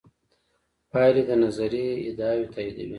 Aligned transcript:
پایلې 0.91 1.23
د 1.29 1.31
نظریې 1.43 1.89
ادعاوې 2.09 2.47
تاییدوي. 2.53 2.89